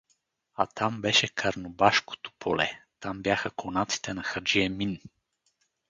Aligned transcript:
А 0.55 0.65
там 0.65 1.01
беше 1.01 1.27
Карнобашкото 1.27 2.31
поле, 2.39 2.79
там 2.99 3.21
бяха 3.21 3.49
конаците 3.51 4.13
на 4.13 4.23
хаджи 4.23 4.61
Емин. 4.61 5.01